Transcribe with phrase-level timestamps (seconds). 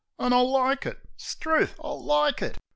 [0.17, 0.97] An' I like it.
[1.15, 2.57] 'Struth I like it!